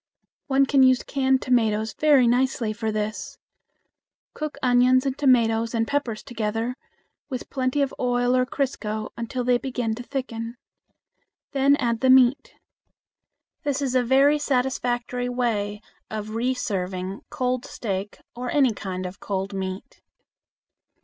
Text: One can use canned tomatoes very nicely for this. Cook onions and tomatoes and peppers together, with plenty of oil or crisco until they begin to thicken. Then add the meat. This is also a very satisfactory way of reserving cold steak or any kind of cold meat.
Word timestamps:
One 0.47 0.65
can 0.65 0.81
use 0.81 1.03
canned 1.03 1.43
tomatoes 1.43 1.93
very 1.93 2.25
nicely 2.25 2.73
for 2.73 2.91
this. 2.91 3.37
Cook 4.33 4.57
onions 4.63 5.05
and 5.05 5.15
tomatoes 5.15 5.75
and 5.75 5.87
peppers 5.87 6.23
together, 6.23 6.73
with 7.29 7.51
plenty 7.51 7.83
of 7.83 7.93
oil 7.99 8.35
or 8.35 8.47
crisco 8.47 9.11
until 9.15 9.43
they 9.43 9.59
begin 9.59 9.93
to 9.93 10.01
thicken. 10.01 10.57
Then 11.51 11.75
add 11.75 11.99
the 11.99 12.09
meat. 12.09 12.55
This 13.61 13.79
is 13.79 13.95
also 13.95 14.03
a 14.03 14.07
very 14.07 14.39
satisfactory 14.39 15.29
way 15.29 15.81
of 16.09 16.31
reserving 16.31 17.21
cold 17.29 17.63
steak 17.63 18.17
or 18.35 18.49
any 18.49 18.73
kind 18.73 19.05
of 19.05 19.19
cold 19.19 19.53
meat. 19.53 20.01